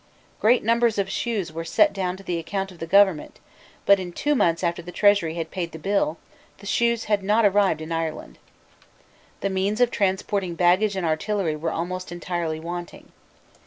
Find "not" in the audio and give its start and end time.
7.21-7.45